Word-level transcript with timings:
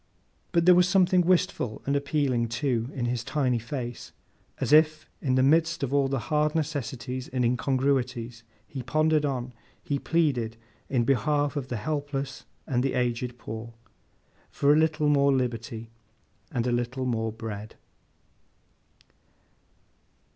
But 0.51 0.65
there 0.65 0.73
was 0.73 0.89
something 0.89 1.21
wistful 1.21 1.83
and 1.85 1.95
appealing, 1.95 2.47
too, 2.47 2.89
in 2.95 3.05
his 3.05 3.23
tiny 3.23 3.59
face, 3.59 4.11
as 4.59 4.73
if, 4.73 5.07
in 5.21 5.35
the 5.35 5.43
midst 5.43 5.83
of 5.83 5.93
all 5.93 6.07
the 6.07 6.17
hard 6.33 6.55
necessities 6.55 7.27
and 7.27 7.45
incongruities 7.45 8.41
he 8.67 8.81
pondered 8.81 9.25
on, 9.25 9.53
he 9.83 9.99
pleaded, 9.99 10.57
in 10.89 11.03
behalf 11.03 11.55
of 11.55 11.67
the 11.67 11.77
helpless 11.77 12.45
and 12.65 12.81
the 12.81 12.95
aged 12.95 13.37
poor, 13.37 13.75
for 14.49 14.73
a 14.73 14.75
little 14.75 15.07
more 15.07 15.31
liberty—and 15.31 16.65
a 16.65 16.71
little 16.71 17.05
more 17.05 17.31
bread. 17.31 17.75